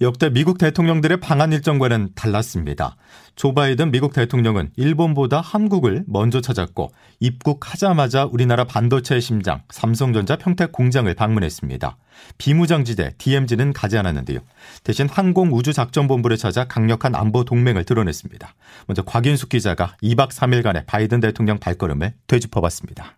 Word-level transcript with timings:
역대 0.00 0.30
미국 0.30 0.58
대통령들의 0.58 1.18
방한 1.18 1.52
일정과는 1.52 2.10
달랐습니다. 2.14 2.94
조 3.34 3.52
바이든 3.52 3.90
미국 3.90 4.12
대통령은 4.12 4.70
일본보다 4.76 5.40
한국을 5.40 6.04
먼저 6.06 6.40
찾았고 6.40 6.92
입국하자마자 7.18 8.24
우리나라 8.24 8.62
반도체의 8.62 9.20
심장 9.20 9.62
삼성전자 9.70 10.36
평택 10.36 10.70
공장을 10.70 11.12
방문했습니다. 11.12 11.96
비무장지대 12.38 13.14
DMZ는 13.18 13.72
가지 13.72 13.98
않았는데요. 13.98 14.38
대신 14.84 15.08
항공우주작전본부를 15.08 16.36
찾아 16.36 16.64
강력한 16.64 17.16
안보 17.16 17.44
동맹을 17.44 17.82
드러냈습니다. 17.82 18.54
먼저 18.86 19.02
곽인숙 19.02 19.48
기자가 19.48 19.96
2박 20.00 20.30
3일간의 20.30 20.86
바이든 20.86 21.18
대통령 21.18 21.58
발걸음을 21.58 22.14
되짚어봤습니다. 22.28 23.16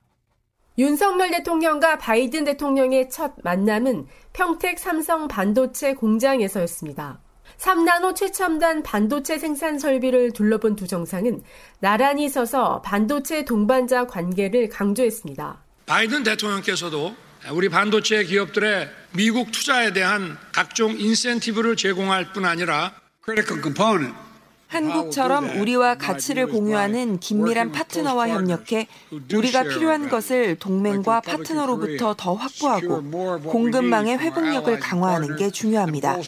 윤석열 0.79 1.31
대통령과 1.31 1.99
바이든 1.99 2.45
대통령의 2.45 3.11
첫 3.11 3.33
만남은 3.43 4.07
평택 4.33 4.79
삼성 4.79 5.29
반도체 5.29 5.95
공장에서였습니다. 5.95 7.21
3나노 7.59 8.17
최첨단 8.17 8.83
반도체 8.83 9.39
생산 9.39 9.79
설비를 9.79 10.33
둘러본 10.33 10.77
두 10.77 10.87
정상은 10.87 11.43
나란히 11.81 12.29
서서 12.29 12.81
반도체 12.83 13.45
동반자 13.45 14.07
관계를 14.07 14.69
강조했습니다. 14.69 15.63
바이든 15.87 16.23
대통령께서도 16.23 17.15
우리 17.53 17.69
반도체 17.69 18.25
기업들의 18.25 18.89
미국 19.17 19.51
투자에 19.51 19.93
대한 19.93 20.39
각종 20.53 20.99
인센티브를 20.99 21.77
제공할 21.77 22.33
뿐 22.33 22.45
아니라 22.45 22.95
critical 23.25 23.61
component 23.63 24.15
한국처럼 24.71 25.61
우리와 25.61 25.97
가치를 25.97 26.47
공유하는 26.47 27.19
긴밀한 27.19 27.73
파트너와 27.73 28.29
협력해 28.29 28.87
우리가 29.35 29.65
필요한 29.65 30.09
것을 30.09 30.57
동맹과 30.61 31.23
파트너로부터 31.23 32.15
더 32.17 32.35
확보하고 32.35 33.03
공급망의 33.51 34.19
회복력을 34.19 34.79
강화하는 34.79 35.37
게 35.37 35.51
중요합니다. 35.51 36.19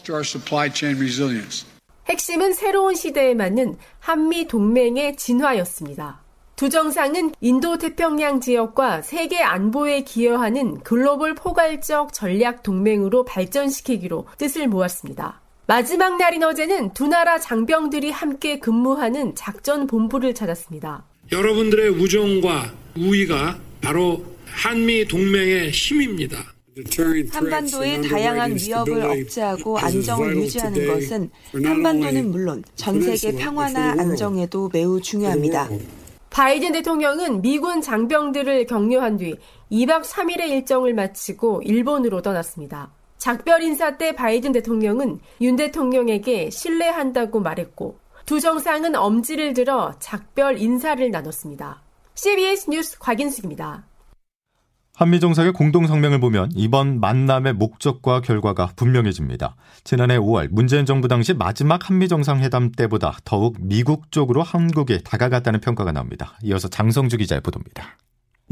핵심은 2.09 2.53
새로운 2.53 2.95
시대에 2.95 3.33
맞는 3.33 3.77
한미 3.99 4.47
동맹의 4.47 5.15
진화였습니다. 5.15 6.21
두 6.57 6.69
정상은 6.69 7.31
인도 7.39 7.77
태평양 7.77 8.41
지역과 8.41 9.03
세계 9.03 9.41
안보에 9.41 10.01
기여하는 10.01 10.81
글로벌 10.81 11.33
포괄적 11.33 12.11
전략 12.13 12.61
동맹으로 12.61 13.23
발전시키기로 13.23 14.27
뜻을 14.37 14.67
모았습니다. 14.67 15.42
마지막 15.65 16.17
날인 16.17 16.43
어제는 16.43 16.93
두 16.93 17.07
나라 17.07 17.39
장병들이 17.39 18.11
함께 18.11 18.59
근무하는 18.59 19.33
작전 19.33 19.87
본부를 19.87 20.35
찾았습니다. 20.35 21.05
여러분들의 21.31 21.89
우정과 21.91 22.73
우위가 22.97 23.57
바로 23.81 24.25
한미 24.45 25.07
동맹의 25.07 25.71
힘입니다. 25.71 26.53
한반도의 27.31 28.01
다양한 28.01 28.55
위협을 28.55 29.03
억제하고 29.03 29.77
안정을 29.77 30.35
유지하는 30.37 30.87
것은 30.87 31.29
한반도는 31.53 32.31
물론 32.31 32.63
전 32.75 33.01
세계 33.01 33.37
평화나 33.37 33.91
안정에도 33.91 34.69
매우 34.73 34.99
중요합니다. 34.99 35.69
바이든 36.29 36.71
대통령은 36.73 37.41
미군 37.41 37.81
장병들을 37.81 38.65
격려한 38.65 39.17
뒤 39.17 39.35
2박 39.71 40.03
3일의 40.03 40.49
일정을 40.49 40.93
마치고 40.93 41.61
일본으로 41.63 42.21
떠났습니다. 42.21 42.91
작별 43.23 43.63
인사 43.63 43.95
때 43.97 44.13
바이든 44.13 44.51
대통령은 44.51 45.17
윤 45.39 45.55
대통령에게 45.55 46.49
신뢰한다고 46.49 47.39
말했고 47.39 47.97
두 48.25 48.41
정상은 48.41 48.95
엄지를 48.95 49.53
들어 49.53 49.93
작별 49.99 50.57
인사를 50.57 51.09
나눴습니다. 51.09 51.81
CBS 52.15 52.69
뉴스 52.69 52.99
곽인숙입니다. 52.99 53.85
한미 54.93 55.21
정상의 55.21 55.53
공동 55.53 55.87
성명을 55.87 56.19
보면 56.19 56.51
이번 56.53 56.99
만남의 56.99 57.53
목적과 57.53 58.19
결과가 58.19 58.73
분명해집니다. 58.75 59.55
지난해 59.85 60.17
5월 60.17 60.49
문재인 60.51 60.85
정부 60.85 61.07
당시 61.07 61.33
마지막 61.33 61.89
한미 61.89 62.09
정상회담 62.09 62.73
때보다 62.73 63.15
더욱 63.23 63.55
미국 63.57 64.11
쪽으로 64.11 64.43
한국에 64.43 64.97
다가갔다는 64.97 65.61
평가가 65.61 65.93
나옵니다. 65.93 66.37
이어서 66.43 66.67
장성주 66.67 67.15
기자의 67.15 67.39
보도입니다. 67.39 67.95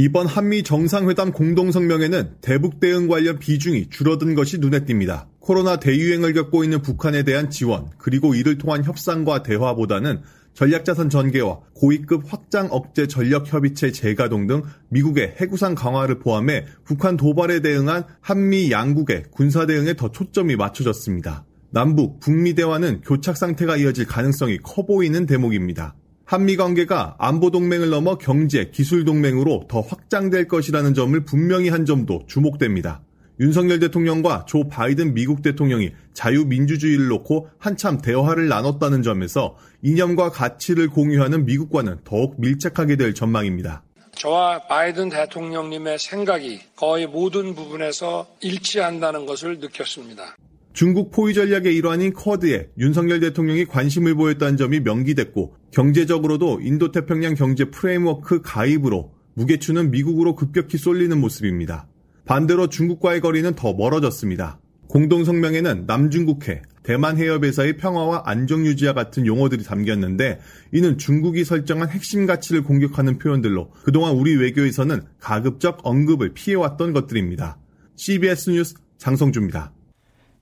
이번 0.04 0.26
한미 0.26 0.64
정상회담 0.64 1.32
공동성명에는 1.32 2.38
대북 2.42 2.80
대응 2.80 3.08
관련 3.08 3.38
비중이 3.38 3.92
줄어든 3.92 4.34
것이 4.34 4.58
눈에 4.58 4.80
띕니다. 4.80 5.28
코로나 5.40 5.76
대유행을 5.76 6.34
겪고 6.34 6.64
있는 6.64 6.82
북한에 6.82 7.22
대한 7.22 7.52
지원, 7.52 7.86
그리고 8.00 8.34
이를 8.34 8.58
통한 8.58 8.84
협상과 8.84 9.44
대화보다는 9.44 10.22
전략자산 10.56 11.12
전개와 11.12 11.60
고위급 11.76 12.24
확장 12.26 12.68
억제 12.72 13.06
전력 13.06 13.54
협의체 13.54 13.92
재가동 13.92 14.48
등 14.48 14.64
미국의 14.90 15.36
해구상 15.40 15.76
강화를 15.76 16.18
포함해 16.18 16.66
북한 16.84 17.16
도발에 17.16 17.60
대응한 17.60 18.04
한미 18.22 18.72
양국의 18.72 19.26
군사 19.30 19.68
대응에 19.68 19.94
더 19.94 20.12
초점이 20.12 20.56
맞춰졌습니다. 20.56 21.46
남북, 21.70 22.20
북미 22.20 22.56
대화는 22.56 23.02
교착 23.02 23.38
상태가 23.38 23.78
이어질 23.78 24.08
가능성이 24.08 24.58
커 24.64 24.84
보이는 24.84 25.28
대목입니다. 25.28 25.94
한미 26.32 26.56
관계가 26.56 27.16
안보 27.20 27.52
동맹을 27.52 27.90
넘어 27.90 28.18
경제, 28.18 28.70
기술 28.72 29.04
동맹으로 29.04 29.66
더 29.68 29.82
확장될 29.82 30.48
것이라는 30.48 30.94
점을 30.94 31.26
분명히 31.26 31.68
한 31.68 31.86
점도 31.86 32.24
주목됩니다. 32.26 33.02
윤석열 33.42 33.80
대통령과 33.80 34.46
조 34.48 34.70
바이든 34.70 35.14
미국 35.14 35.42
대통령이 35.42 35.92
자유민주주의를 36.14 37.10
놓고 37.10 37.50
한참 37.58 37.98
대화를 37.98 38.48
나눴다는 38.48 39.04
점에서 39.04 39.58
이념과 39.82 40.30
가치를 40.30 40.88
공유하는 40.88 41.44
미국과는 41.44 41.98
더욱 42.06 42.40
밀착하게 42.40 42.96
될 42.96 43.14
전망입니다. 43.14 43.84
저와 44.14 44.68
바이든 44.68 45.10
대통령님의 45.10 46.00
생각이 46.00 46.62
거의 46.78 47.08
모든 47.08 47.56
부분에서 47.56 48.26
일치한다는 48.40 49.26
것을 49.26 49.60
느꼈습니다. 49.60 50.38
중국 50.74 51.12
포위 51.12 51.34
전략의 51.34 51.76
일환인 51.76 52.14
쿼드에 52.14 52.70
윤석열 52.78 53.20
대통령이 53.20 53.66
관심을 53.66 54.16
보였다는 54.16 54.58
점이 54.58 54.80
명기됐고 54.80 55.56
경제적으로도 55.72 56.62
인도태평양 56.62 57.36
경제 57.36 57.66
프레임워크 57.66 58.42
가입으로 58.42 59.12
무게추는 59.34 59.92
미국으로 59.92 60.36
급격히 60.36 60.78
쏠리는 60.78 61.20
모습입니다. 61.20 61.88
반대로 62.26 62.68
중국과의 62.68 63.22
거리는 63.22 63.54
더 63.56 63.74
멀어졌습니다. 63.74 64.60
공동성명에는 64.88 65.86
남중국해, 65.88 66.62
대만 66.84 67.18
해협에서의 67.18 67.78
평화와 67.78 68.24
안정 68.26 68.66
유지와 68.66 68.94
같은 68.94 69.26
용어들이 69.26 69.64
담겼는데 69.64 70.40
이는 70.74 70.98
중국이 70.98 71.46
설정한 71.46 71.90
핵심 71.90 72.26
가치를 72.26 72.64
공격하는 72.64 73.18
표현들로 73.18 73.72
그동안 73.84 74.16
우리 74.16 74.36
외교에서는 74.36 75.02
가급적 75.20 75.80
언급을 75.84 76.34
피해왔던 76.34 76.92
것들입니다. 76.92 77.58
CBS 77.96 78.50
뉴스 78.50 78.76
장성주입니다. 78.98 79.72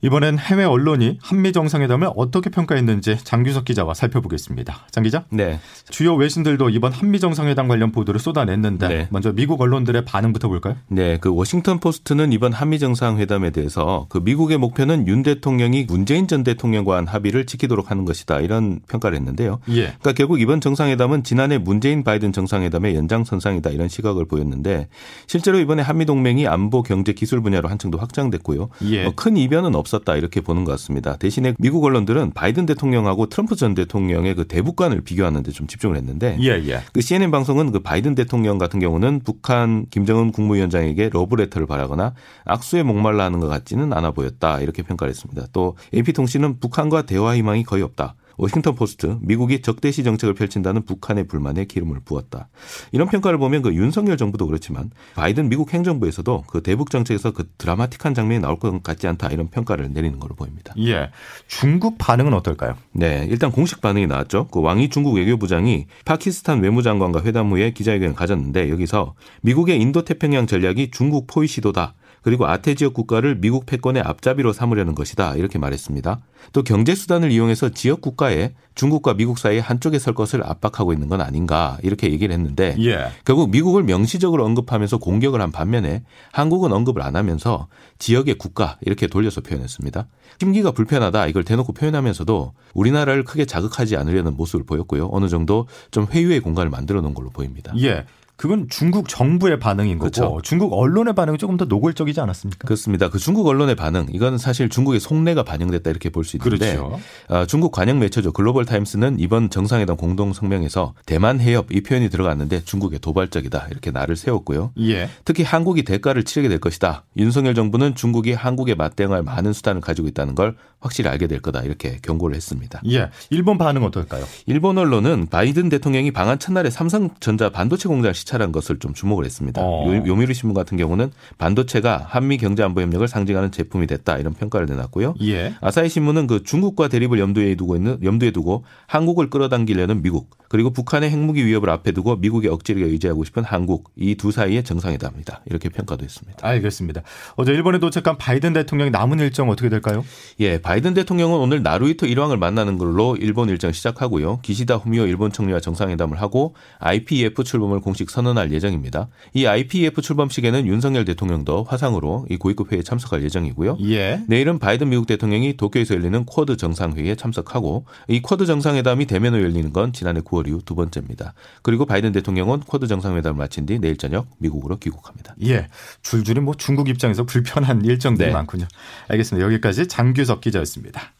이번엔 0.02 0.40
해외 0.40 0.64
언론이 0.64 1.20
한미 1.22 1.52
정상회담을 1.52 2.10
어떻게 2.16 2.50
평가했는지 2.50 3.18
장규석 3.22 3.66
기자와 3.66 3.94
살펴보겠습니다. 3.94 4.88
장 4.92 5.04
기자? 5.04 5.26
네. 5.30 5.60
주요 5.90 6.16
외신들도 6.16 6.70
이번 6.70 6.94
한미 6.94 7.20
정상회담 7.20 7.68
관련 7.68 7.92
보도를 7.92 8.18
쏟아냈는데 8.22 8.88
네. 8.88 9.08
먼저 9.12 9.34
미국 9.34 9.60
언론들의 9.60 10.06
반응부터 10.06 10.48
볼까요? 10.48 10.78
네, 10.88 11.18
그 11.18 11.34
워싱턴 11.34 11.82
포스트는 11.82 12.32
이번 12.32 12.54
한미 12.54 12.80
정상회담에 12.80 13.50
대해서 13.50 14.06
그 14.08 14.20
미국의 14.20 14.58
목표는 14.58 15.06
윤 15.10 15.22
대통령이 15.22 15.84
문재인 15.90 16.30
전 16.30 16.46
대통령과 16.46 16.96
한 16.96 17.06
합의를 17.06 17.46
지키도록 17.46 17.92
하는 17.92 18.06
것이다 18.06 18.40
이런 18.40 18.80
평가를 18.88 19.18
했는데요. 19.18 19.60
예. 19.72 19.82
그러니까 19.82 20.14
결국 20.14 20.40
이번 20.40 20.62
정상회담은 20.62 21.26
지난해 21.26 21.58
문재인 21.58 22.06
바이든 22.06 22.32
정상회담의 22.32 22.96
연장선상이다 22.96 23.70
이런 23.72 23.90
시각을 23.90 24.26
보였는데 24.26 24.88
실제로 25.28 25.60
이번에 25.60 25.82
한미 25.82 26.06
동맹이 26.06 26.48
안보, 26.48 26.84
경제, 26.84 27.12
기술 27.12 27.42
분야로 27.42 27.68
한층 27.68 27.92
더 27.92 27.98
확장됐고요. 27.98 28.70
예. 28.86 29.06
어, 29.06 29.12
큰 29.14 29.36
이변은 29.36 29.76
없. 29.76 29.89
없었다 29.90 30.16
이렇게 30.16 30.42
보는 30.42 30.64
것 30.64 30.72
같습니다. 30.74 31.18
대신에 31.18 31.54
미국 31.58 31.84
언론들은 31.84 32.32
바이든 32.34 32.66
대통령하고 32.66 33.28
트럼프 33.28 33.56
전 33.56 33.74
대통령의 33.74 34.36
그 34.36 34.48
대북관을 34.48 35.02
비교하는데 35.02 35.52
좀 35.52 35.68
집중을 35.68 35.98
했는데 35.98 36.38
예, 36.42 36.62
예. 36.68 36.82
그 36.94 37.02
CNN 37.02 37.32
방송은 37.32 37.72
그 37.72 37.80
바이든 37.80 38.16
대통령 38.16 38.58
같은 38.58 38.80
경우는 38.80 39.22
북한 39.24 39.86
김정은 39.90 40.32
국무위원장에게 40.32 41.10
러브레터를 41.12 41.68
바라거나 41.68 42.14
악수에 42.46 42.84
목말라 42.84 43.26
하는 43.26 43.40
것 43.40 43.48
같지는 43.48 43.92
않아 43.94 44.12
보였다 44.12 44.60
이렇게 44.62 44.84
평가를 44.84 45.10
했습니다. 45.10 45.48
또 45.52 45.76
AP통신은 45.94 46.60
북한과 46.60 47.04
대화 47.04 47.36
희망이 47.36 47.64
거의 47.64 47.84
없다. 47.84 48.16
워싱턴 48.40 48.74
포스트 48.74 49.18
미국이 49.22 49.62
적대시 49.62 50.04
정책을 50.04 50.34
펼친다는 50.34 50.86
북한의 50.86 51.28
불만에 51.28 51.66
기름을 51.66 52.00
부었다. 52.06 52.48
이런 52.94 53.10
평가를 53.10 53.38
보면 53.38 53.62
그 53.62 53.74
윤석열 53.76 54.16
정부도 54.16 54.48
그렇지만 54.48 54.92
바이든 55.16 55.50
미국 55.50 55.74
행정부에서도 55.74 56.46
그 56.48 56.64
대북 56.64 56.90
정책에서 56.90 57.32
그 57.32 57.50
드라마틱한 57.58 58.14
장면이 58.14 58.40
나올 58.40 58.58
것 58.58 58.82
같지 58.82 59.08
않다 59.08 59.28
이런 59.28 59.50
평가를 59.50 59.92
내리는 59.92 60.18
걸로 60.20 60.36
보입니다. 60.36 60.74
예. 60.80 61.10
중국 61.48 61.98
반응은 61.98 62.34
어떨까요? 62.34 62.78
네, 62.94 63.28
일단 63.30 63.52
공식 63.52 63.82
반응이 63.82 64.08
나왔죠. 64.08 64.48
그 64.48 64.62
왕이 64.62 64.90
중국 64.90 65.16
외교부장이 65.16 65.88
파키스탄 66.06 66.62
외무장관과 66.62 67.24
회담 67.24 67.52
후에 67.52 67.72
기자회견을 67.72 68.16
가졌는데 68.16 68.70
여기서 68.70 69.16
미국의 69.42 69.82
인도 69.82 70.06
태평양 70.06 70.48
전략이 70.48 70.92
중국 70.92 71.28
포위 71.28 71.48
시도다. 71.48 71.94
그리고 72.22 72.48
아태 72.48 72.76
지역 72.76 72.94
국가를 72.94 73.40
미국 73.40 73.66
패권의 73.66 74.04
앞잡이로 74.04 74.54
삼으려는 74.54 74.96
것이다. 74.96 75.36
이렇게 75.36 75.58
말했습니다. 75.60 76.20
또 76.54 76.64
경제 76.64 76.96
수단을 76.96 77.32
이용해서 77.32 77.70
지역 77.70 78.02
국가에 78.02 78.54
중국과 78.76 79.14
미국 79.14 79.40
사이에 79.40 79.60
한쪽에 79.60 80.00
설 80.00 80.14
것을 80.14 80.42
압박하고 80.44 80.94
있는 80.94 81.10
건 81.10 81.20
아닌가 81.22 81.78
이렇게 81.84 82.12
얘기를 82.12 82.34
했는데 82.34 82.78
예. 82.80 83.08
결국 83.26 83.50
미국을 83.50 83.84
명시적으로 83.84 84.46
언급하면서 84.46 85.00
공격을 85.00 85.42
한 85.42 85.52
반면에 85.52 86.04
한국은 86.32 86.72
언급을 86.72 87.02
안 87.02 87.16
하면서 87.16 87.68
지역의 87.98 88.36
국가 88.36 88.78
이렇게 88.82 89.08
돌려서 89.08 89.42
표현했습니다. 89.42 90.08
심기가 90.40 90.72
불편하다 90.72 91.28
이걸 91.28 91.44
대놓고 91.44 91.74
표현하면서도 91.74 92.54
우리나라를 92.74 93.26
크게 93.26 93.46
자극하지 93.46 93.98
않으려는 93.98 94.38
모습을 94.38 94.66
보였고요. 94.66 95.10
어느 95.12 95.28
정도 95.28 95.68
좀 95.92 96.08
회유의 96.10 96.40
공간을 96.40 96.70
만들어 96.70 97.02
놓은 97.02 97.14
걸로 97.14 97.30
보입니다. 97.30 97.74
예. 97.80 98.06
그건 98.40 98.68
중국 98.70 99.10
정부의 99.10 99.60
반응인 99.60 100.00
거고 100.00 100.10
그렇죠. 100.10 100.40
중국 100.44 100.72
언론의 100.72 101.14
반응이 101.14 101.38
조금 101.38 101.58
더 101.58 101.66
노골적이지 101.66 102.22
않았습니까? 102.22 102.66
그렇습니다. 102.66 103.10
그 103.10 103.20
중국 103.20 103.46
언론의 103.46 103.76
반응, 103.76 104.08
이건 104.14 104.38
사실 104.38 104.70
중국의 104.70 105.02
속내가 105.02 105.44
반영됐다 105.44 105.90
이렇게 105.90 106.10
볼 106.10 106.24
수 106.24 106.38
있는데, 106.38 106.78
그렇죠. 106.78 107.00
아, 107.28 107.46
중국 107.46 107.74
관영 107.74 108.00
매체죠. 108.00 108.32
글로벌 108.32 108.64
타임스는 108.64 109.20
이번 109.20 109.50
정상회담 109.50 109.98
공동 109.98 110.32
성명에서 110.32 110.94
대만 111.06 111.42
해협 111.42 111.70
이 111.74 111.82
표현이 111.82 112.10
들어갔는데 112.10 112.64
중국의 112.64 113.00
도발적이다 113.00 113.68
이렇게 113.72 113.92
날을 113.92 114.16
세웠고요. 114.16 114.72
예. 114.80 115.10
특히 115.26 115.44
한국이 115.44 115.84
대가를 115.84 116.24
치르게 116.24 116.48
될 116.48 116.60
것이다. 116.60 117.04
윤석열 117.18 117.56
정부는 117.56 117.96
중국이 117.96 118.32
한국에 118.32 118.74
맞대응할 118.74 119.22
많은 119.22 119.52
수단을 119.52 119.82
가지고 119.82 120.08
있다는 120.08 120.36
걸 120.36 120.56
확실히 120.82 121.10
알게 121.10 121.28
될 121.28 121.42
거다 121.42 121.62
이렇게 121.62 121.98
경고를 122.02 122.36
했습니다. 122.36 122.82
예. 122.90 123.10
일본 123.30 123.58
반응 123.58 123.84
어떨까요? 123.84 124.24
일본 124.46 124.78
언론은 124.78 125.28
바이든 125.28 125.70
대통령이 125.70 126.12
방한 126.12 126.40
첫날에 126.40 126.70
삼성전자 126.70 127.50
반도체 127.50 127.90
공장을 127.90 128.14
시찰한 128.14 128.52
것을 128.52 128.80
좀 128.80 128.94
주목을 128.94 129.26
했습니다. 129.26 129.62
어. 129.62 129.86
요- 129.94 130.04
요미르 130.08 130.34
신문 130.34 130.54
같은 130.54 130.78
경우는 130.78 131.12
반도체가 131.38 132.06
한미 132.08 132.38
경제 132.38 132.64
안보 132.64 132.82
협력을 132.82 133.06
상징하는 133.08 133.52
제품이 133.52 133.88
됐다 133.88 134.18
이런 134.18 134.34
평가를 134.34 134.68
내놨고요. 134.68 135.16
예. 135.24 135.54
아사히 135.62 135.90
신문은 135.90 136.28
그 136.28 136.44
중국과 136.44 136.88
대립을 136.88 137.20
염두에 137.20 137.56
두고 137.56 137.76
있는 137.76 137.98
염두에 138.04 138.32
두고 138.32 138.64
한국을 138.88 139.30
끌어당기려는 139.30 140.02
미국 140.02 140.38
그리고 140.50 140.72
북한의 140.72 141.12
핵무기 141.12 141.46
위협을 141.46 141.70
앞에 141.70 141.92
두고 141.92 142.16
미국의 142.16 142.50
억지를 142.50 142.84
의지하고 142.84 143.24
싶은 143.24 143.44
한국 143.44 143.92
이 143.98 144.16
두 144.20 144.32
사이의 144.32 144.64
정상회담이다 144.64 145.42
이렇게 145.46 145.70
평가도 145.70 146.04
했습니다. 146.04 146.46
알겠습니다. 146.46 147.02
어제 147.36 147.54
일본에 147.54 147.80
도착한 147.80 148.18
바이든 148.18 148.52
대통령의 148.54 148.92
남은 148.92 149.20
일정 149.20 149.50
어떻게 149.50 149.70
될까요? 149.70 150.04
예, 150.42 150.60
바이든 150.70 150.94
대통령은 150.94 151.40
오늘 151.40 151.64
나루히토 151.64 152.06
일왕을 152.06 152.38
만나는 152.38 152.78
걸로 152.78 153.16
일본 153.16 153.50
일정 153.50 153.72
시작하고요. 153.72 154.40
기시다 154.44 154.76
후미오 154.76 155.08
일본 155.08 155.32
총리와 155.32 155.60
정상회담을 155.62 156.22
하고 156.22 156.54
IPEF 156.78 157.44
출범을 157.44 157.80
공식 157.80 158.12
선언할 158.12 158.52
예정입니다. 158.52 159.08
이 159.34 159.48
IPEF 159.48 160.04
출범식에는 160.04 160.68
윤석열 160.68 161.06
대통령도 161.06 161.64
화상으로 161.64 162.28
이 162.30 162.38
고위급 162.38 162.72
회의에 162.72 162.84
참석할 162.84 163.24
예정이고요. 163.24 163.80
예. 163.86 164.22
내일은 164.28 164.60
바이든 164.60 164.90
미국 164.90 165.08
대통령이 165.08 165.58
도쿄에서 165.58 165.96
열리는 165.96 166.24
쿼드 166.26 166.56
정상회의에 166.56 167.16
참석하고 167.16 167.86
이 168.08 168.22
쿼드 168.22 168.46
정상회담이 168.46 169.08
대면으로 169.08 169.42
열리는 169.42 169.74
건 169.74 169.92
지난해 169.92 170.22
9월 170.22 170.48
이후 170.48 170.62
두 170.64 170.76
번째입니다. 170.76 171.34
그리고 171.64 171.88
바이든 171.88 172.12
대통령은 172.12 172.60
쿼드 172.60 172.86
정상회담을 172.86 173.40
마친 173.40 173.66
뒤 173.66 173.80
내일 173.80 173.98
저녁 173.98 174.28
미국으로 174.38 174.78
귀국합니다. 174.78 175.34
예. 175.48 175.68
줄줄이 176.04 176.42
뭐 176.42 176.54
중국 176.56 176.90
입장에서 176.90 177.24
불편한 177.24 177.84
일정들이 177.84 178.28
네. 178.28 178.34
많군요. 178.34 178.68
알겠습니다. 179.08 179.44
여기까지 179.48 179.88
장규석 179.88 180.42
기자였습니다. 180.60 181.14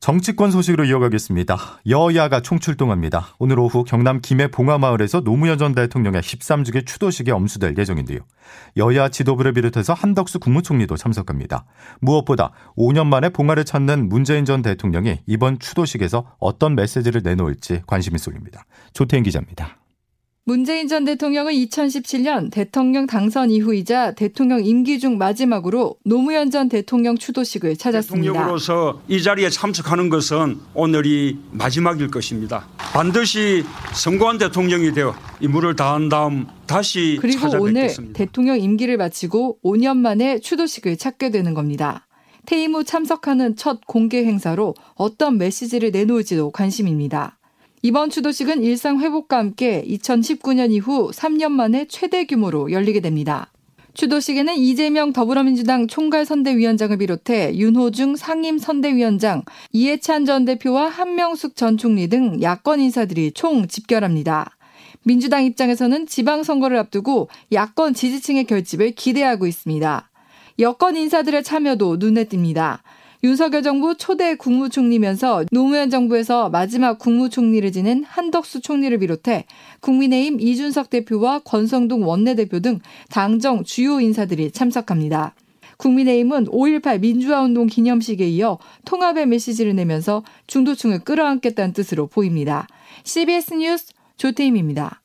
정치권 0.00 0.52
소식으로 0.52 0.84
이어가겠습니다. 0.84 1.80
여야가 1.88 2.40
총출동합니다. 2.40 3.34
오늘 3.40 3.58
오후 3.58 3.82
경남 3.82 4.20
김해 4.20 4.46
봉화마을에서 4.48 5.22
노무현 5.22 5.58
전 5.58 5.74
대통령의 5.74 6.22
13주기 6.22 6.86
추도식에 6.86 7.32
엄수될 7.32 7.74
예정인데요. 7.76 8.20
여야 8.76 9.08
지도부를 9.08 9.54
비롯해서 9.54 9.94
한덕수 9.94 10.38
국무총리도 10.38 10.96
참석합니다. 10.96 11.64
무엇보다 12.00 12.52
5년 12.76 13.08
만에 13.08 13.30
봉화를 13.30 13.64
찾는 13.64 14.08
문재인 14.08 14.44
전 14.44 14.62
대통령이 14.62 15.18
이번 15.26 15.58
추도식에서 15.58 16.36
어떤 16.38 16.76
메시지를 16.76 17.22
내놓을지 17.24 17.82
관심이 17.88 18.18
쏠립니다. 18.18 18.66
조태인 18.92 19.24
기자입니다. 19.24 19.78
문재인 20.48 20.88
전 20.88 21.04
대통령은 21.04 21.52
2017년 21.52 22.50
대통령 22.50 23.06
당선 23.06 23.50
이후이자 23.50 24.12
대통령 24.12 24.64
임기 24.64 24.98
중 24.98 25.18
마지막으로 25.18 25.96
노무현 26.06 26.50
전 26.50 26.70
대통령 26.70 27.18
추도식을 27.18 27.76
찾았습니다. 27.76 28.32
대통령으로서 28.32 29.02
이 29.08 29.22
자리에 29.22 29.50
참석하는 29.50 30.08
것은 30.08 30.58
오늘이 30.72 31.36
마지막일 31.50 32.10
것입니다. 32.10 32.66
반드시 32.78 33.62
성공한 33.92 34.38
대통령이 34.38 34.94
되어 34.94 35.14
임무를 35.40 35.76
다한 35.76 36.08
다음 36.08 36.46
다시 36.66 37.18
그리고 37.20 37.46
오늘 37.48 37.74
찾아뵙겠습니다. 37.74 38.16
대통령 38.16 38.58
임기를 38.58 38.96
마치고 38.96 39.58
5년 39.62 39.98
만에 39.98 40.40
추도식을 40.40 40.96
찾게 40.96 41.28
되는 41.28 41.52
겁니다. 41.52 42.06
퇴임 42.46 42.74
후 42.74 42.84
참석하는 42.84 43.56
첫 43.56 43.86
공개 43.86 44.24
행사로 44.24 44.74
어떤 44.94 45.36
메시지를 45.36 45.90
내놓을지도 45.90 46.52
관심입니다. 46.52 47.37
이번 47.82 48.10
추도식은 48.10 48.64
일상 48.64 48.98
회복과 49.00 49.38
함께 49.38 49.84
2019년 49.86 50.72
이후 50.72 51.10
3년 51.12 51.52
만에 51.52 51.86
최대 51.88 52.24
규모로 52.24 52.72
열리게 52.72 53.00
됩니다. 53.00 53.52
추도식에는 53.94 54.56
이재명 54.56 55.12
더불어민주당 55.12 55.86
총괄선대위원장을 55.86 56.96
비롯해 56.98 57.54
윤호중 57.54 58.16
상임선대위원장, 58.16 59.42
이해찬 59.72 60.24
전 60.24 60.44
대표와 60.44 60.88
한명숙 60.88 61.56
전 61.56 61.76
총리 61.76 62.08
등 62.08 62.40
야권 62.42 62.80
인사들이 62.80 63.32
총 63.32 63.66
집결합니다. 63.68 64.56
민주당 65.04 65.44
입장에서는 65.44 66.06
지방선거를 66.06 66.76
앞두고 66.78 67.28
야권 67.52 67.94
지지층의 67.94 68.44
결집을 68.44 68.92
기대하고 68.92 69.46
있습니다. 69.46 70.10
여권 70.58 70.96
인사들의 70.96 71.44
참여도 71.44 71.96
눈에 71.98 72.24
띕니다. 72.24 72.80
윤석열 73.24 73.64
정부 73.64 73.96
초대 73.96 74.36
국무총리면서 74.36 75.44
노무현 75.50 75.90
정부에서 75.90 76.50
마지막 76.50 76.98
국무총리를 77.00 77.72
지낸 77.72 78.04
한덕수 78.04 78.60
총리를 78.60 78.96
비롯해 78.98 79.44
국민의힘 79.80 80.40
이준석 80.40 80.88
대표와 80.88 81.40
권성동 81.40 82.06
원내대표 82.06 82.60
등 82.60 82.78
당정 83.10 83.64
주요 83.64 83.98
인사들이 84.00 84.52
참석합니다. 84.52 85.34
국민의힘은 85.78 86.46
5.18 86.46 87.00
민주화운동 87.00 87.66
기념식에 87.66 88.28
이어 88.28 88.58
통합의 88.84 89.26
메시지를 89.26 89.74
내면서 89.74 90.22
중도층을 90.46 91.00
끌어안겠다는 91.00 91.72
뜻으로 91.72 92.06
보입니다. 92.06 92.68
CBS 93.02 93.54
뉴스 93.54 93.92
조태임입니다. 94.16 95.02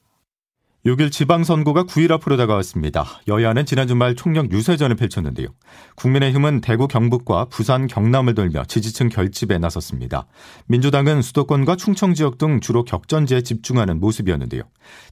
6일 0.85 1.13
지방선거가 1.13 1.85
9일 1.85 2.11
앞으로 2.11 2.35
다가왔습니다. 2.35 3.05
여야는 3.29 3.65
지난 3.65 3.87
주말 3.87 4.15
총력 4.15 4.51
유세전을 4.51 4.97
펼쳤는데요. 4.97 5.47
국민의힘은 5.95 6.59
대구 6.59 6.89
경북과 6.89 7.45
부산 7.45 7.87
경남을 7.87 8.35
돌며 8.35 8.65
지지층 8.65 9.07
결집에 9.07 9.59
나섰습니다. 9.59 10.27
민주당은 10.67 11.21
수도권과 11.21 11.77
충청 11.77 12.13
지역 12.13 12.37
등 12.37 12.59
주로 12.59 12.83
격전지에 12.83 13.43
집중하는 13.43 14.01
모습이었는데요. 14.01 14.63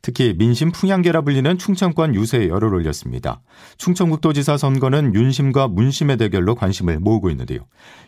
특히 0.01 0.35
민심 0.37 0.73
풍향계라 0.73 1.21
불리는 1.21 1.57
충청권 1.57 2.15
유세에 2.15 2.49
열을 2.49 2.73
올렸습니다. 2.73 3.41
충청북도지사 3.77 4.57
선거는 4.57 5.15
윤심과 5.15 5.69
문심의 5.69 6.17
대결로 6.17 6.53
관심을 6.55 6.99
모으고 6.99 7.29
있는데요. 7.29 7.61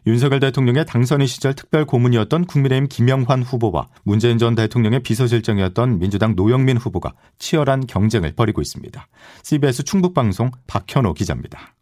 윤석열 0.05 0.41
대통령의 0.41 0.85
당선인 0.85 1.27
시절 1.27 1.53
특별 1.53 1.85
고문이었던 1.85 2.43
국민의힘 2.43 2.89
김영환 2.89 3.41
후보와 3.41 3.87
문재인 4.03 4.37
전 4.37 4.53
대통령의 4.53 4.99
비서실장이었던 4.99 5.99
민주당 5.99 6.35
노영민 6.35 6.75
후보가 6.75 7.13
치열한 7.53 7.85
경쟁을 7.85 8.33
벌이고 8.33 8.61
있습니다. 8.61 9.07
CBS 9.43 9.83
충북방송 9.83 10.49
박현호 10.65 11.13
기자입니다. 11.13 11.75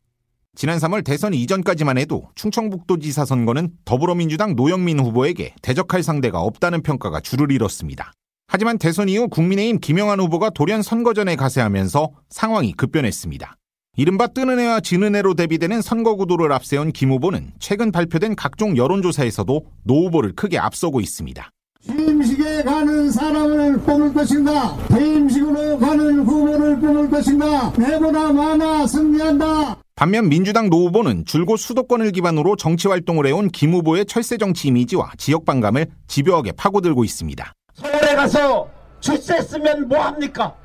지난 0.53 0.77
3월 0.79 1.03
대선 1.05 1.33
이전까지만 1.33 1.97
해도 1.97 2.29
충청북도지사 2.35 3.23
선거는 3.23 3.69
더불어민주당 3.85 4.57
노영민 4.57 4.99
후보에게 4.99 5.55
대적할 5.61 6.03
상대가 6.03 6.41
없다는 6.41 6.81
평가가 6.83 7.21
줄을 7.21 7.53
이뤘습니다. 7.53 8.11
하지만 8.47 8.77
대선 8.77 9.07
이후 9.07 9.29
국민의힘 9.29 9.79
김영환 9.79 10.19
후보가 10.19 10.49
돌연 10.49 10.81
선거전에 10.81 11.37
가세하면서 11.37 12.11
상황이 12.29 12.73
급변했습니다. 12.73 13.55
이른바 13.95 14.27
뜨는 14.27 14.59
해와 14.59 14.81
지는 14.81 15.15
해로 15.15 15.35
대비되는 15.35 15.81
선거 15.81 16.15
구도를 16.15 16.51
앞세운 16.51 16.91
김 16.91 17.11
후보는 17.11 17.53
최근 17.59 17.93
발표된 17.93 18.35
각종 18.35 18.75
여론조사에서도 18.75 19.65
노 19.83 20.05
후보를 20.05 20.33
크게 20.33 20.57
앞서고 20.57 20.99
있습니다. 20.99 21.49
취임식에 21.81 22.63
가는 22.63 23.11
사람을 23.11 23.79
뽑을 23.79 24.13
것인가? 24.13 24.77
퇴임식으로 24.89 25.79
가는 25.79 26.19
후보를 26.19 26.79
뽑을 26.79 27.09
것인가? 27.09 27.73
내보다 27.77 28.31
많아 28.31 28.85
승리한다. 28.85 29.77
반면 29.95 30.29
민주당 30.29 30.69
노 30.69 30.85
후보는 30.87 31.25
줄곧 31.25 31.57
수도권을 31.57 32.11
기반으로 32.11 32.55
정치 32.55 32.87
활동을 32.87 33.27
해온 33.27 33.49
김 33.49 33.73
후보의 33.73 34.05
철새 34.05 34.37
정치 34.37 34.67
이미지와 34.69 35.11
지역 35.17 35.45
반감을 35.45 35.87
집요하게 36.07 36.53
파고들고 36.53 37.03
있습니다. 37.03 37.53
서울에 37.73 38.15
가서 38.15 38.69
출세했으면 38.99 39.87
뭐합니까? 39.87 40.55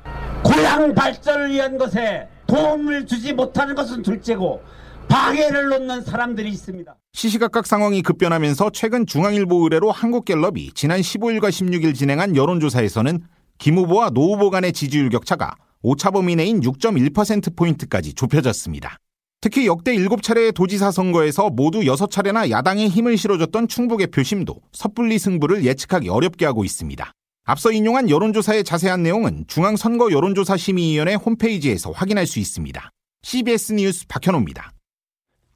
고향 0.43 0.93
발전을 0.93 1.51
위한 1.51 1.77
것에 1.77 2.27
도움을 2.45 3.05
주지 3.05 3.33
못하는 3.33 3.75
것은 3.75 4.01
둘째고 4.03 4.61
방해를 5.09 5.69
놓는 5.69 6.03
사람들이 6.03 6.49
있습니다. 6.49 6.95
시시각각 7.13 7.65
상황이 7.65 8.01
급변하면서 8.01 8.71
최근 8.71 9.05
중앙일보 9.05 9.63
의뢰로 9.63 9.91
한국갤럽이 9.91 10.71
지난 10.73 11.01
15일과 11.01 11.49
16일 11.49 11.95
진행한 11.95 12.35
여론조사에서는 12.35 13.21
김 13.57 13.77
후보와 13.77 14.11
노 14.11 14.33
후보 14.33 14.49
간의 14.49 14.73
지지율 14.73 15.09
격차가 15.09 15.55
오차 15.81 16.11
범위 16.11 16.35
내인 16.35 16.61
6.1%포인트까지 16.61 18.13
좁혀졌습니다. 18.13 18.97
특히 19.39 19.67
역대 19.67 19.95
7차례의 19.95 20.53
도지사 20.53 20.91
선거에서 20.91 21.49
모두 21.49 21.81
6차례나 21.81 22.49
야당에 22.49 22.87
힘을 22.87 23.17
실어줬던 23.17 23.67
충북의 23.67 24.07
표심도 24.07 24.61
섣불리 24.73 25.19
승부를 25.19 25.63
예측하기 25.63 26.09
어렵게 26.09 26.45
하고 26.45 26.65
있습니다. 26.65 27.11
앞서 27.45 27.71
인용한 27.71 28.09
여론조사의 28.09 28.63
자세한 28.63 29.03
내용은 29.03 29.45
중앙선거 29.47 30.11
여론조사 30.11 30.57
심의위원회 30.57 31.13
홈페이지에서 31.15 31.91
확인할 31.91 32.27
수 32.27 32.39
있습니다. 32.39 32.89
CBS 33.21 33.73
뉴스 33.73 34.05
박현호입니다. 34.07 34.71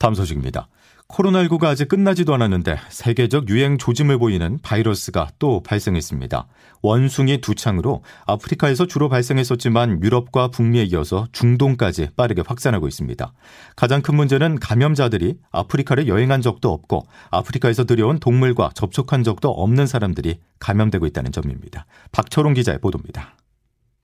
다음 0.01 0.15
소식입니다. 0.15 0.67
코로나19가 1.09 1.65
아직 1.65 1.87
끝나지도 1.87 2.33
않았는데 2.33 2.75
세계적 2.89 3.49
유행 3.49 3.77
조짐을 3.77 4.17
보이는 4.17 4.57
바이러스가 4.63 5.27
또 5.37 5.61
발생했습니다. 5.61 6.47
원숭이 6.81 7.39
두창으로 7.39 8.01
아프리카에서 8.25 8.87
주로 8.87 9.09
발생했었지만 9.09 10.01
유럽과 10.01 10.47
북미에 10.47 10.85
이어서 10.85 11.27
중동까지 11.33 12.09
빠르게 12.15 12.41
확산하고 12.43 12.87
있습니다. 12.87 13.31
가장 13.75 14.01
큰 14.01 14.15
문제는 14.15 14.57
감염자들이 14.57 15.35
아프리카를 15.51 16.07
여행한 16.07 16.41
적도 16.41 16.71
없고 16.71 17.05
아프리카에서 17.29 17.83
들여온 17.83 18.17
동물과 18.17 18.71
접촉한 18.73 19.23
적도 19.23 19.51
없는 19.51 19.85
사람들이 19.85 20.39
감염되고 20.57 21.05
있다는 21.05 21.31
점입니다. 21.31 21.85
박철웅 22.11 22.55
기자의 22.55 22.79
보도입니다. 22.79 23.35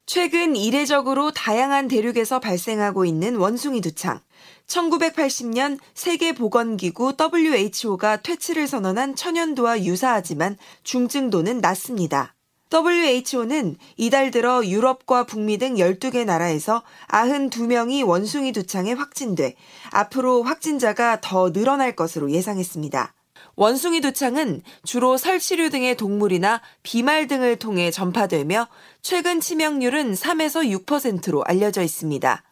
최근 0.08 0.56
이례적으로 0.56 1.32
다양한 1.32 1.90
대륙에서 1.90 2.40
발생하고 2.40 3.04
있는 3.04 3.36
원숭이 3.36 3.82
두창. 3.82 4.22
1980년 4.66 5.80
세계보건기구 5.96 7.18
WHO가 7.20 8.22
퇴치를 8.22 8.68
선언한 8.68 9.18
천연두와 9.18 9.84
유사하지만 9.84 10.56
중증도는 10.84 11.60
낮습니다. 11.60 12.36
WHO는 12.74 13.76
이달 13.98 14.32
들어 14.32 14.66
유럽과 14.66 15.26
북미 15.26 15.58
등 15.58 15.76
12개 15.76 16.24
나라에서 16.24 16.84
92명이 17.10 18.08
원숭이 18.08 18.54
두창에 18.54 18.94
확진돼 18.94 19.56
앞으로 19.92 20.44
확진자가 20.44 21.20
더 21.20 21.52
늘어날 21.52 21.98
것으로 21.98 22.32
예상했습니다. 22.32 23.14
원숭이 23.58 24.02
두창은 24.02 24.62
주로 24.84 25.18
설치류 25.18 25.72
등의 25.72 25.98
동물이나 25.98 26.62
비말 26.84 27.26
등을 27.26 27.56
통해 27.56 27.90
전파되며 27.90 28.68
최근 29.02 29.42
치명률은 29.42 30.14
3에서 30.14 30.86
6%로 30.86 31.44
알려져 31.44 31.82
있습니다. 31.82 32.44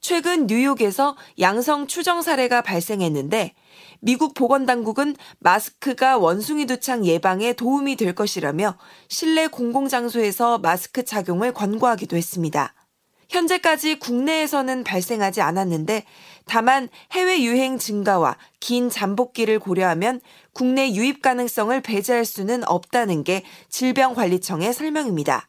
최근 0.00 0.46
뉴욕에서 0.46 1.16
양성 1.38 1.86
추정 1.86 2.22
사례가 2.22 2.62
발생했는데 2.62 3.52
미국 4.00 4.32
보건당국은 4.32 5.16
마스크가 5.38 6.16
원숭이 6.16 6.64
두창 6.64 7.04
예방에 7.04 7.52
도움이 7.52 7.96
될 7.96 8.14
것이라며 8.14 8.78
실내 9.08 9.46
공공장소에서 9.48 10.58
마스크 10.58 11.04
착용을 11.04 11.52
권고하기도 11.52 12.16
했습니다. 12.16 12.74
현재까지 13.28 13.98
국내에서는 13.98 14.84
발생하지 14.84 15.40
않았는데 15.40 16.04
다만 16.46 16.88
해외 17.12 17.42
유행 17.42 17.78
증가와 17.78 18.36
긴 18.60 18.90
잠복기를 18.90 19.58
고려하면 19.58 20.20
국내 20.52 20.92
유입 20.92 21.22
가능성을 21.22 21.80
배제할 21.80 22.24
수는 22.24 22.66
없다는 22.68 23.24
게 23.24 23.42
질병관리청의 23.70 24.72
설명입니다. 24.72 25.48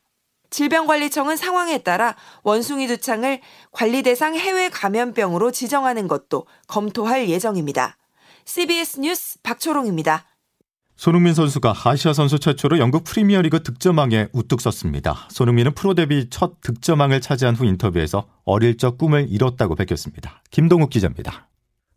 질병관리청은 0.49 1.35
상황에 1.35 1.79
따라 1.79 2.15
원숭이 2.43 2.87
두창을 2.87 3.41
관리 3.71 4.03
대상 4.03 4.35
해외 4.35 4.69
감염병으로 4.69 5.51
지정하는 5.51 6.07
것도 6.07 6.45
검토할 6.67 7.29
예정입니다. 7.29 7.97
CBS 8.45 8.99
뉴스 8.99 9.41
박초롱입니다. 9.41 10.25
손흥민 10.97 11.33
선수가 11.33 11.73
아시아 11.83 12.13
선수 12.13 12.39
최초로 12.39 12.79
영국 12.79 13.03
프리미어리그 13.03 13.63
득점왕에 13.63 14.29
우뚝 14.31 14.61
섰습니다. 14.61 15.27
손흥민은 15.29 15.73
프로 15.73 15.93
데뷔 15.93 16.29
첫 16.29 16.61
득점왕을 16.61 17.19
차지한 17.19 17.55
후 17.55 17.65
인터뷰에서 17.65 18.27
어릴 18.45 18.77
적 18.77 18.97
꿈을 18.97 19.27
이뤘다고 19.29 19.75
밝혔습니다. 19.75 20.41
김동욱 20.51 20.89
기자입니다. 20.89 21.49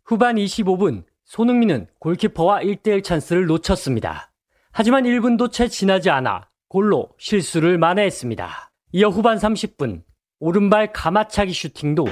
후반 0.05 0.35
25분 0.35 1.03
손흥민은 1.25 1.87
골키퍼와 1.99 2.59
1대1 2.59 3.03
찬스를 3.03 3.45
놓쳤습니다. 3.45 4.31
하지만 4.71 5.03
1분도 5.03 5.51
채 5.51 5.67
지나지 5.67 6.09
않아 6.09 6.49
골로 6.67 7.09
실수를 7.17 7.77
만회했습니다. 7.77 8.71
이어 8.91 9.07
후반 9.09 9.37
30분 9.37 10.01
오른발 10.39 10.91
가마차기 10.91 11.53
슈팅도 11.53 12.05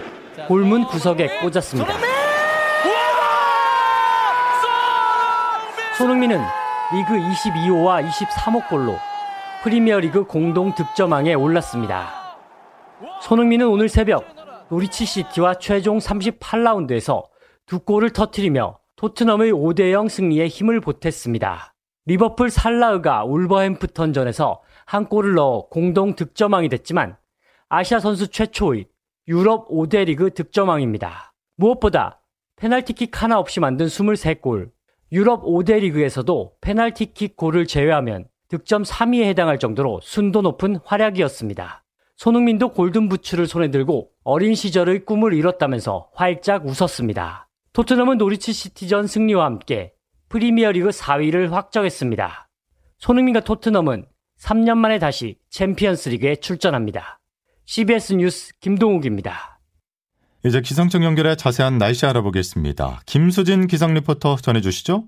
골문 0.48 0.86
구석에 0.86 1.40
꽂았습니다. 1.42 1.94
손흥민은 5.98 6.40
리그 6.94 7.16
22호와 7.16 8.08
23호 8.08 8.70
골로 8.70 8.96
프리미어리그 9.62 10.24
공동 10.24 10.74
득점왕에 10.74 11.34
올랐습니다. 11.34 12.38
손흥민은 13.24 13.68
오늘 13.68 13.90
새벽 13.90 14.26
노리치 14.70 15.06
시티와 15.06 15.56
최종 15.56 15.98
38라운드에서 15.98 17.24
두 17.66 17.80
골을 17.80 18.12
터뜨리며 18.12 18.80
토트넘의 18.96 19.52
5대0 19.52 20.08
승리에 20.08 20.48
힘을 20.48 20.80
보탰습니다. 20.80 21.74
리버풀 22.06 22.50
살라흐가 22.50 23.26
울버햄프턴전에서 23.26 24.62
한 24.86 25.08
골을 25.08 25.34
넣어 25.34 25.68
공동 25.68 26.16
득점왕이 26.16 26.70
됐지만 26.70 27.18
아시아 27.68 28.00
선수 28.00 28.30
최초의 28.30 28.88
유럽 29.28 29.68
5대 29.68 30.06
리그 30.06 30.34
득점왕입니다. 30.34 31.34
무엇보다 31.58 32.22
페널티킥 32.56 33.22
하나 33.22 33.40
없이 33.40 33.60
만든 33.60 33.88
23골, 33.88 34.72
유럽 35.12 35.44
5대 35.44 35.80
리그에서도 35.80 36.54
페널티킥 36.60 37.38
골을 37.38 37.66
제외하면 37.66 38.26
득점 38.50 38.84
3위에 38.84 39.24
해당할 39.26 39.60
정도로 39.60 40.00
순도 40.04 40.42
높은 40.42 40.80
활약이었습니다. 40.84 41.84
손흥민도 42.18 42.70
골든부츠를 42.70 43.48
손에 43.48 43.70
들고 43.72 44.10
어린 44.24 44.56
시절의 44.56 45.06
꿈을 45.06 45.34
이뤘다면서 45.34 46.10
활짝 46.14 46.66
웃었습니다. 46.66 47.48
토트넘은 47.74 48.18
노리치 48.18 48.54
시티전 48.54 49.08
승리와 49.08 49.46
함께 49.46 49.94
프리미어리그 50.30 50.90
4위를 50.90 51.52
확정했습니다. 51.52 52.50
손흥민과 52.98 53.42
토트넘은 53.42 54.06
3년 54.40 54.78
만에 54.78 55.00
다시 55.00 55.38
챔피언스 55.50 56.10
리그에 56.10 56.38
출전합니다. 56.38 57.20
CBS 57.66 58.14
뉴스 58.14 58.58
김동욱입니다. 58.60 59.57
이제 60.48 60.62
기상청 60.62 61.04
연결해 61.04 61.36
자세한 61.36 61.78
날씨 61.78 62.06
알아보겠습니다. 62.06 63.02
김수진 63.06 63.68
기상 63.68 63.94
리포터 63.94 64.38
전해주시죠. 64.38 65.04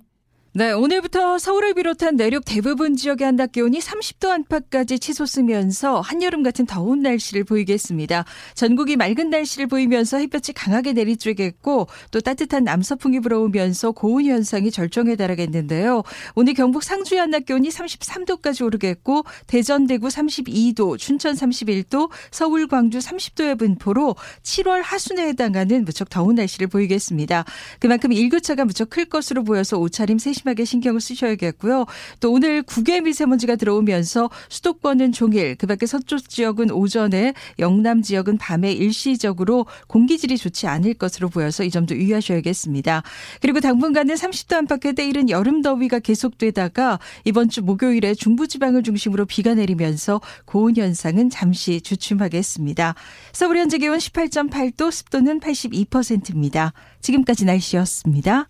네, 0.51 0.71
오늘부터 0.71 1.37
서울을 1.37 1.75
비롯한 1.75 2.15
내륙 2.15 2.43
대부분 2.43 2.95
지역의 2.95 3.23
한낮 3.23 3.51
기온이 3.51 3.77
30도 3.77 4.29
안팎까지 4.29 4.97
치솟으면서 4.97 6.01
한여름 6.01 6.41
같은 6.41 6.65
더운 6.65 7.03
날씨를 7.03 7.43
보이겠습니다. 7.43 8.25
전국이 8.55 8.95
맑은 8.95 9.29
날씨를 9.29 9.67
보이면서 9.67 10.17
햇볕이 10.17 10.53
강하게 10.53 10.93
내리쬐겠고 10.93 11.87
또 12.09 12.19
따뜻한 12.19 12.63
남서풍이 12.63 13.19
불어오면서 13.19 13.91
고온 13.91 14.25
현상이 14.25 14.71
절정에 14.71 15.15
달하겠는데요. 15.15 16.01
오늘 16.33 16.55
경북 16.55 16.81
상주의 16.81 17.21
한낮 17.21 17.45
기온이 17.45 17.69
33도까지 17.69 18.65
오르겠고 18.65 19.25
대전 19.45 19.85
대구 19.85 20.07
32도, 20.07 20.97
춘천 20.97 21.35
31도, 21.35 22.09
서울 22.31 22.67
광주 22.67 22.97
30도의 22.97 23.59
분포로 23.59 24.15
7월 24.41 24.81
하순에 24.83 25.27
해당하는 25.27 25.85
무척 25.85 26.09
더운 26.09 26.33
날씨를 26.33 26.65
보이겠습니다. 26.65 27.45
그만큼 27.79 28.11
일교차가 28.11 28.65
무척 28.65 28.89
클 28.89 29.05
것으로 29.05 29.43
보여서 29.43 29.77
옷차림 29.77 30.17
세시 30.17 30.38
심하게 30.39 30.65
신경을 30.65 31.01
쓰셔야겠고요. 31.01 31.85
또 32.19 32.31
오늘 32.31 32.63
국외 32.63 33.01
미세먼지가 33.01 33.55
들어오면서 33.55 34.29
수도권은 34.49 35.11
종일, 35.11 35.55
그밖에 35.55 35.85
서쪽 35.85 36.29
지역은 36.29 36.71
오전에, 36.71 37.33
영남 37.59 38.01
지역은 38.01 38.37
밤에 38.37 38.71
일시적으로 38.71 39.65
공기질이 39.87 40.37
좋지 40.37 40.67
않을 40.67 40.93
것으로 40.95 41.29
보여서 41.29 41.63
이 41.63 41.69
점도 41.69 41.95
유의하셔야겠습니다. 41.95 43.03
그리고 43.41 43.59
당분간은 43.59 44.15
30도 44.15 44.55
안팎의 44.55 44.93
때이른 44.93 45.29
여름 45.29 45.61
더위가 45.61 45.99
계속되다가 45.99 46.99
이번 47.25 47.49
주 47.49 47.61
목요일에 47.61 48.15
중부지방을 48.15 48.83
중심으로 48.83 49.25
비가 49.25 49.53
내리면서 49.53 50.21
고온 50.45 50.75
현상은 50.75 51.29
잠시 51.29 51.81
주춤하겠습니다. 51.81 52.95
서울 53.33 53.57
현재 53.57 53.77
기온 53.77 53.97
18.8도, 53.97 54.91
습도는 54.91 55.39
82%입니다. 55.39 56.73
지금까지 57.01 57.45
날씨였습니다. 57.45 58.49